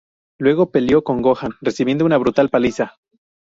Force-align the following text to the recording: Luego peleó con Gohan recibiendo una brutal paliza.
Luego 0.39 0.71
peleó 0.71 1.03
con 1.03 1.21
Gohan 1.21 1.51
recibiendo 1.61 2.05
una 2.05 2.17
brutal 2.17 2.49
paliza. 2.49 2.95